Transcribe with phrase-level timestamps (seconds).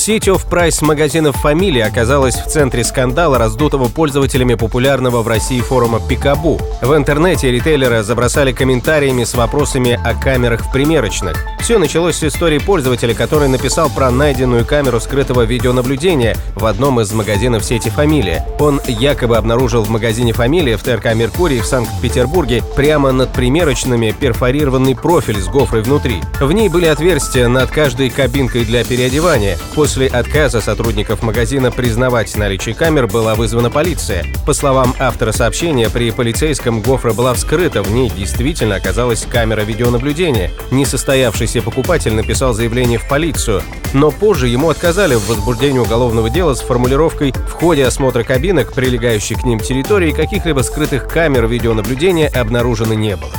[0.00, 6.58] Сеть Price магазинов «Фамилия» оказалась в центре скандала, раздутого пользователями популярного в России форума «Пикабу».
[6.80, 11.44] В интернете ритейлеры забросали комментариями с вопросами о камерах в примерочных.
[11.60, 17.12] Все началось с истории пользователя, который написал про найденную камеру скрытого видеонаблюдения в одном из
[17.12, 18.44] магазинов сети «Фамилия».
[18.58, 24.96] Он якобы обнаружил в магазине «Фамилия» в ТРК «Меркурий» в Санкт-Петербурге прямо над примерочными перфорированный
[24.96, 26.22] профиль с гофрой внутри.
[26.40, 29.56] В ней были отверстия над каждой кабинкой для переодевания.
[29.74, 34.24] После отказа сотрудников магазина признавать наличие камер была вызвана полиция.
[34.46, 40.50] По словам автора сообщения, при полицейском гофра была вскрыта, в ней действительно оказалась камера видеонаблюдения.
[40.70, 43.62] Несостоявшийся покупатель написал заявление в полицию,
[43.92, 49.40] но позже ему отказали в возбуждении уголовного дела с формулировкой «В ходе осмотра кабинок, прилегающих
[49.40, 53.32] к ним территории, каких-либо скрытых камер видеонаблюдения обнаружено не было».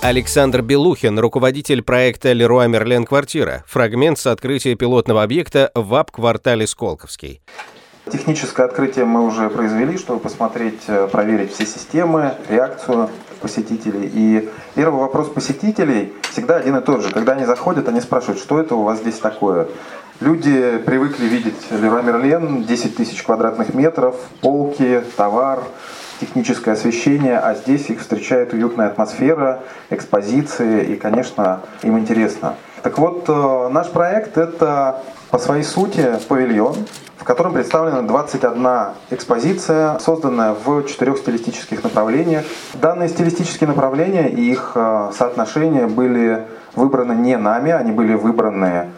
[0.00, 3.64] Александр Белухин, руководитель проекта «Леруа Мерлен Квартира».
[3.66, 7.40] Фрагмент с открытия пилотного объекта в АП-квартале Сколковский.
[8.10, 14.10] Техническое открытие мы уже произвели, чтобы посмотреть, э, проверить все системы, реакцию посетителей.
[14.12, 17.10] И первый вопрос посетителей всегда один и тот же.
[17.10, 19.68] Когда они заходят, они спрашивают, что это у вас здесь такое.
[20.20, 25.62] Люди привыкли видеть Леруа Мерлен, 10 тысяч квадратных метров, полки, товар,
[26.20, 32.56] техническое освещение, а здесь их встречает уютная атмосфера, экспозиции, и, конечно, им интересно.
[32.82, 36.74] Так вот, э, наш проект– это по своей сути павильон,
[37.16, 38.66] в котором представлена 21
[39.10, 42.44] экспозиция, созданная в четырех стилистических направлениях.
[42.74, 48.90] Данные стилистические направления и их э, соотношения были выбраны не нами, они были выбраны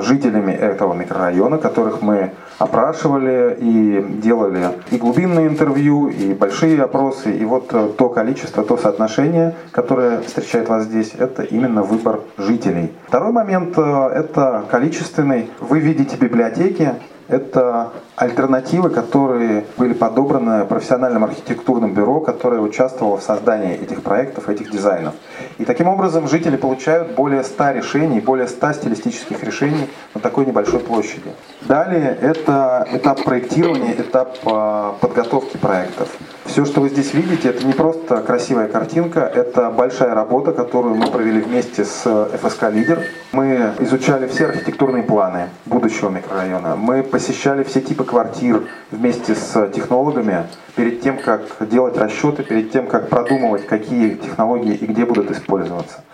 [0.00, 7.44] жителями этого микрорайона, которых мы опрашивали и делали и глубинные интервью, и большие опросы, и
[7.44, 12.92] вот э, то количество, то соотношение, которое встречает вас здесь, это именно выбор жителей.
[13.06, 15.50] Второй момент э,– это количественный.
[15.60, 16.94] Вы видите библиотеки,
[17.28, 24.70] это альтернативы, которые были подобраны профессиональным архитектурным бюро, которое участвовало в создании этих проектов, этих
[24.70, 25.14] дизайнов.
[25.58, 30.80] И таким образом жители получают более 100 решений, более 100 стилистических решений на такой небольшой
[30.80, 31.32] площади.
[31.62, 36.08] Далее это этап проектирования, этап а, подготовки проектов.
[36.46, 41.10] Все, что вы здесь видите, это не просто красивая картинка, это большая работа, которую мы
[41.10, 43.02] провели вместе с ФСК «Лидер».
[43.32, 46.76] Мы изучали все архитектурные планы будущего микрорайона.
[46.76, 50.46] Мы посещали все типы квартир вместе с технологами
[50.76, 56.04] перед тем, как делать расчеты, перед тем, как продумывать, какие технологии и где будут использоваться.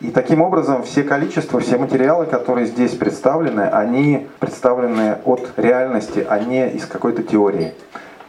[0.00, 6.38] И таким образом все количества, все материалы, которые здесь представлены, они представлены от реальности, а
[6.40, 7.72] не из какой-то теории.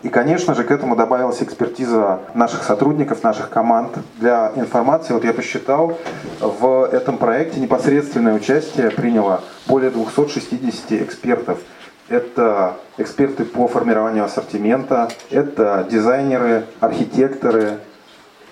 [0.01, 3.97] И, конечно же, к этому добавилась экспертиза наших сотрудников, наших команд.
[4.17, 5.97] Для информации, вот я посчитал,
[6.39, 11.59] в этом проекте непосредственное участие приняло более 260 экспертов.
[12.07, 17.79] Это эксперты по формированию ассортимента, это дизайнеры, архитекторы,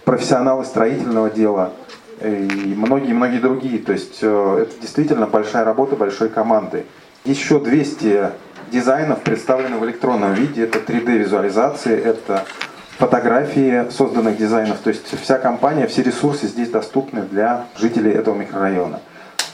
[0.04, 1.72] профессионалы строительного дела
[2.22, 3.80] и многие-многие другие.
[3.80, 6.86] То есть э, это действительно большая работа большой команды.
[7.26, 8.32] Еще 200
[8.72, 10.64] дизайнов представлены в электронном виде.
[10.64, 12.46] Это 3D-визуализации, это
[12.98, 14.78] фотографии созданных дизайнов.
[14.80, 19.00] То есть вся компания, все ресурсы здесь доступны для жителей этого микрорайона.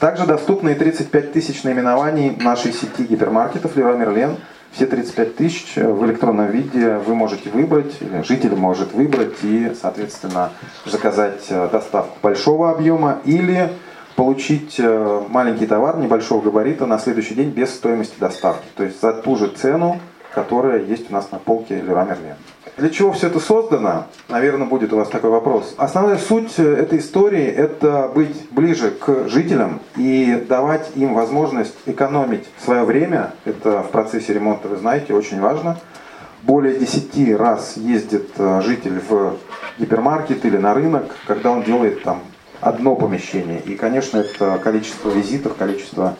[0.00, 4.36] Также доступны и 35 тысяч наименований нашей сети гипермаркетов Леруа Мерлен.
[4.72, 10.50] Все 35 тысяч в электронном виде вы можете выбрать, или житель может выбрать и, соответственно,
[10.84, 13.70] заказать э, доставку большого объема или
[14.16, 18.66] получить э, маленький товар небольшого габарита на следующий день без стоимости доставки.
[18.76, 20.00] То есть за ту же цену,
[20.34, 22.36] которая есть у нас на полке Леруа Мерлен.
[22.76, 24.06] Для чего все это создано?
[24.28, 25.74] Наверное, будет у вас такой вопрос.
[25.78, 32.46] Основная суть э, этой истории– это быть ближе к жителям и давать им возможность экономить
[32.64, 33.32] свое время.
[33.44, 35.78] Это в процессе ремонта, вы знаете, очень важно.
[36.42, 39.36] Более 10 раз ездит э, житель в
[39.78, 42.22] гипермаркет или на рынок, когда он делает там
[42.64, 43.60] одно помещение.
[43.60, 46.16] И, конечно, это количество визитов, количество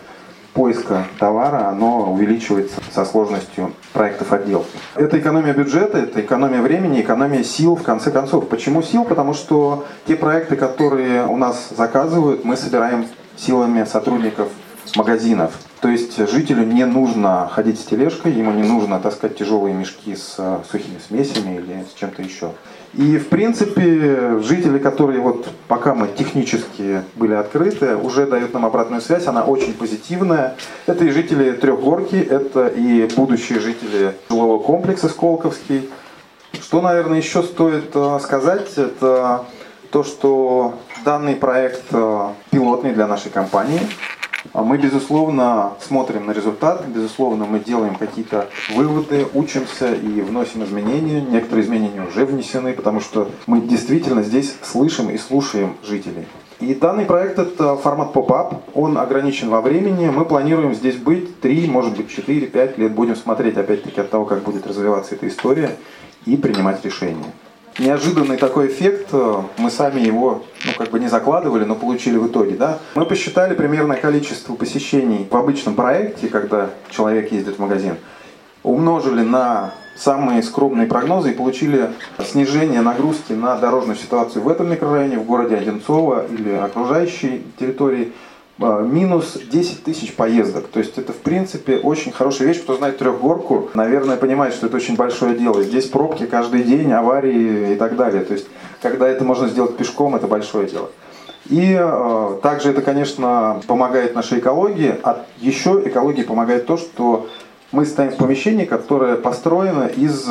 [0.53, 4.71] поиска товара, оно увеличивается со сложностью проектов отделки.
[4.95, 8.49] Это экономия бюджета, это экономия времени, экономия сил в конце концов.
[8.49, 9.05] Почему сил?
[9.05, 13.07] Потому что те проекты, которые у нас заказывают, мы собираем
[13.37, 14.49] силами сотрудников
[14.95, 15.59] магазинов.
[15.85, 20.37] То есть жителю не нужно ходить с тележкой, ему не нужно таскать тяжелые мешки с
[20.39, 22.53] э, сухими смесями или с чем-то еще.
[22.95, 29.03] И, в принципе, жители, которые вот пока мы технически были открыты, уже дают нам обратную
[29.03, 30.57] связь, она очень позитивная.
[30.87, 35.91] Это и жители Трехгорки, это и будущие жители жилого комплекса Сколковский.
[36.63, 39.45] Что, наверное, еще стоит э, сказать, это
[39.91, 43.81] то, что данный проект э, пилотный для нашей компании.
[44.53, 51.21] А мы, безусловно, смотрим на результат, безусловно, мы делаем какие-то выводы, учимся и вносим изменения.
[51.21, 56.27] Некоторые изменения уже внесены, потому что мы действительно здесь слышим и слушаем жителей.
[56.61, 60.09] И данный проект это формат поп-ап, он ограничен во времени.
[60.09, 62.93] Мы планируем здесь быть 3, может быть 4-5 лет.
[62.93, 65.77] Будем смотреть опять-таки от того, как будет развиваться эта история
[66.27, 67.33] и принимать решения
[67.79, 72.29] неожиданный такой эффект, э, мы сами его ну, как бы не закладывали, но получили в
[72.29, 72.57] итоге.
[72.57, 72.79] Да?
[72.95, 77.97] Мы посчитали примерное количество посещений в обычном проекте, когда человек ездит в магазин,
[78.63, 81.91] умножили на самые скромные прогнозы и получили
[82.25, 88.13] снижение нагрузки на дорожную ситуацию в этом микрорайоне, в городе Одинцово или окружающей территории–
[88.59, 90.69] минус 10 тысяч поездок.
[90.69, 92.61] То есть это, в принципе, очень хорошая вещь.
[92.63, 95.63] Кто знает трехгорку, наверное, понимает, что это очень большое дело.
[95.63, 98.25] Здесь пробки каждый день, аварии и так далее.
[98.25, 98.47] То есть,
[98.81, 100.91] когда это можно сделать пешком, это большое дело.
[101.47, 107.29] И э, также это, конечно, помогает нашей экологии, а еще экологии помогает то, что
[107.71, 110.27] мы стоим в помещении, которое построено из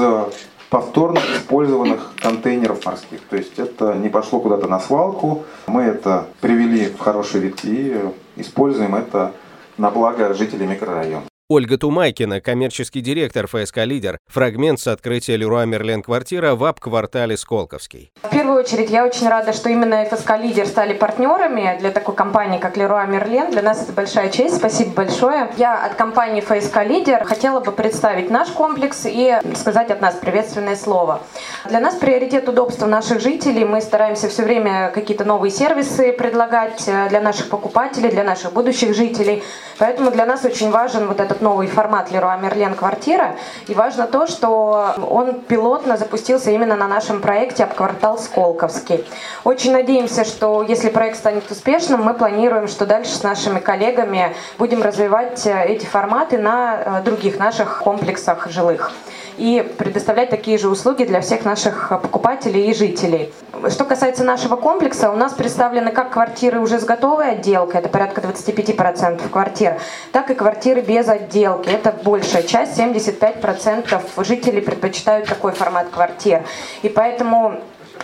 [0.74, 3.22] повторно использованных контейнеров морских.
[3.30, 8.02] То есть это не пошло куда-то на свалку, мы это привели в хороший вид и
[8.38, 9.34] используем это
[9.78, 11.33] на благо жителей микрорайона.
[11.50, 18.14] Ольга Тумайкина, коммерческий директор ФСК «Лидер», фрагмент с открытия Леруа Мерлен квартира в АП-квартале Сколковский.
[18.24, 22.60] В первую очередь я очень рада, что именно ФСК «Лидер» стали партнерами для такой компании,
[22.60, 23.52] как Леруа Мерлен.
[23.52, 25.52] Для нас это большая честь, спасибо большое.
[25.58, 30.78] Я от компании ФСК «Лидер» хотела бы представить наш комплекс и сказать от нас приветственное
[30.78, 31.22] слово.
[31.68, 33.66] Для нас приоритет удобства наших жителей.
[33.66, 38.96] Мы стараемся все время какие-то новые сервисы предлагать э, для наших покупателей, для наших будущих
[38.96, 39.44] жителей.
[39.78, 43.36] Поэтому для нас очень важен вот этот новый формат Леруа Мерлен квартира.
[43.68, 49.06] И важно то, что он пилотно запустился именно на нашем проекте «Квартал Сколковский».
[49.44, 54.82] Очень надеемся, что если проект станет успешным, мы планируем, что дальше с нашими коллегами будем
[54.82, 58.92] развивать э, эти форматы на э, других наших комплексах жилых
[59.38, 63.32] и предоставлять такие же услуги для всех наших покупателей и жителей.
[63.70, 68.22] Что касается нашего комплекса, у нас представлены как квартиры уже с готовой отделкой, это порядка
[68.22, 69.80] 25% квартир,
[70.12, 76.44] так и квартиры без отделки, это большая часть, 75% жителей предпочитают такой формат квартир.
[76.82, 77.60] И поэтому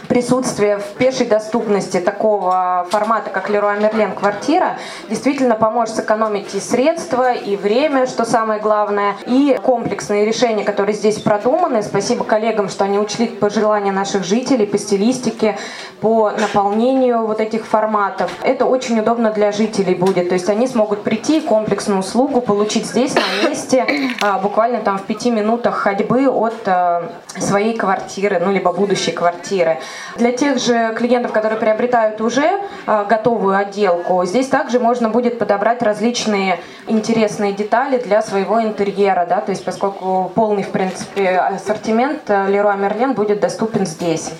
[0.07, 4.77] присутствие в пешей доступности такого формата, как Леруа Мерлен квартира,
[5.09, 11.19] действительно поможет сэкономить и средства, и время, что самое главное, и комплексные решения, которые здесь
[11.19, 11.83] продуманы.
[11.83, 15.57] Спасибо коллегам, что они учли пожелания наших жителей по стилистике,
[16.01, 18.31] по наполнению вот этих форматов.
[18.43, 20.29] Это очень удобно для жителей будет.
[20.29, 23.85] То есть они смогут прийти комплексную услугу получить здесь на месте,
[24.21, 29.79] а, буквально там в пяти минутах ходьбы от а, своей квартиры, ну либо будущей квартиры.
[30.15, 35.81] Для тех же клиентов, которые приобретают уже а, готовую отделку, здесь также можно будет подобрать
[35.81, 42.77] различные интересные детали для своего интерьера, да, то есть поскольку полный, в принципе, ассортимент Leroy
[42.79, 44.31] Merlin будет доступен здесь.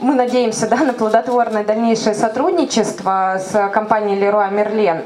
[0.00, 5.02] Мы надеемся да, на плодотворное дальнейшее сотрудничество с компанией Leroy Merlin.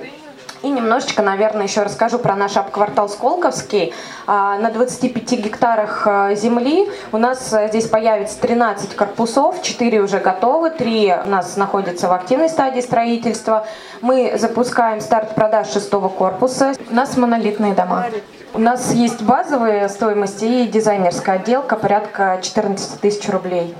[0.62, 3.92] И немножечко, наверное, еще расскажу про наш квартал Сколковский.
[4.26, 10.18] А, на 25 гектарах а, земли у нас а, здесь появится 13 корпусов, 4 уже
[10.18, 13.66] готовы, 3 у нас находятся в активной стадии строительства.
[14.00, 16.74] Мы запускаем старт продаж шестого корпуса.
[16.90, 18.06] У нас монолитные дома.
[18.54, 23.74] У нас есть базовые стоимости и дизайнерская отделка порядка 14 тысяч рублей.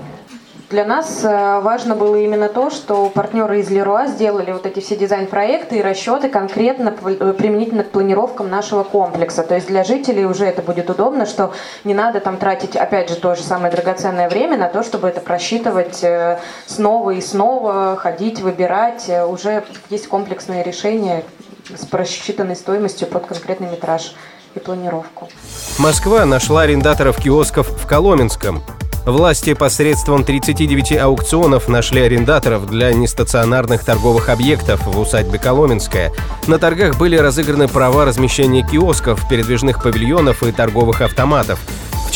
[0.69, 4.95] Для нас э, важно было именно то, что партнеры из Леруа сделали вот эти все
[4.95, 9.41] дизайн-проекты и расчеты конкретно э, применительно к планировкам нашего комплекса.
[9.41, 13.15] То есть для жителей уже это будет удобно, что не надо там тратить, опять же,
[13.15, 18.39] то же самое драгоценное время на то, чтобы это просчитывать э, снова и снова, ходить,
[18.41, 19.09] выбирать.
[19.27, 21.23] Уже есть комплексные решения
[21.75, 24.13] с просчитанной стоимостью под конкретный метраж
[24.53, 25.29] и планировку.
[25.79, 28.61] Москва нашла арендаторов киосков в Коломенском.
[29.05, 36.11] Власти посредством 39 аукционов нашли арендаторов для нестационарных торговых объектов в усадьбе Коломенская.
[36.47, 41.59] На торгах были разыграны права размещения киосков, передвижных павильонов и торговых автоматов.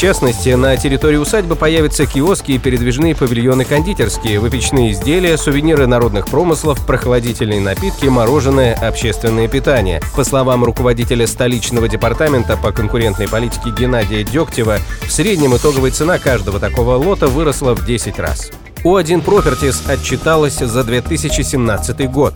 [0.03, 6.85] Частности, на территории усадьбы появятся киоски и передвижные павильоны кондитерские, выпечные изделия, сувениры народных промыслов,
[6.85, 10.01] прохладительные напитки, мороженое, общественное питание.
[10.13, 16.59] По словам руководителя столичного департамента по конкурентной политике Геннадия Дегтева, в среднем итоговая цена каждого
[16.59, 18.51] такого лота выросла в 10 раз.
[18.83, 22.33] У1 Properties отчиталась за 2017 год.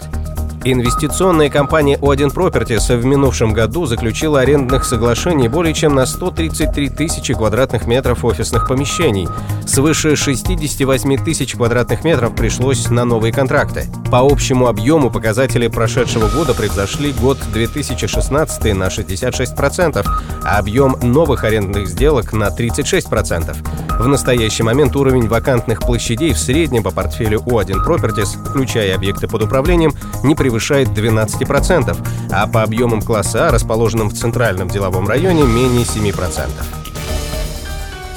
[0.69, 7.33] Инвестиционная компания O1 Properties в минувшем году заключила арендных соглашений более чем на 133 тысячи
[7.33, 9.29] квадратных метров офисных помещений.
[9.65, 13.85] Свыше 68 тысяч квадратных метров пришлось на новые контракты.
[14.11, 20.05] По общему объему показатели прошедшего года превзошли год 2016 на 66%,
[20.43, 23.55] а объем новых арендных сделок на 36%.
[23.99, 29.43] В настоящий момент уровень вакантных площадей в среднем по портфелю O1 Properties, включая объекты под
[29.43, 29.93] управлением,
[30.23, 31.95] не превышает 12%,
[32.31, 36.49] а по объемам класса А, расположенным в центральном деловом районе, менее 7%.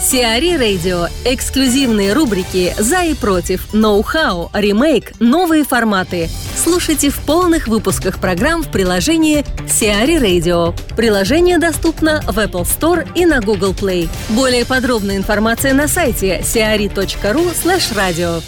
[0.01, 1.09] Сиари Радио.
[1.27, 6.31] Эксклюзивные рубрики «За и против», «Ноу-хау», «Ремейк», «Новые форматы».
[6.57, 10.75] Слушайте в полных выпусках программ в приложении Сиари Radio.
[10.97, 14.09] Приложение доступно в Apple Store и на Google Play.
[14.31, 18.43] Более подробная информация на сайте siari.ru slash radio.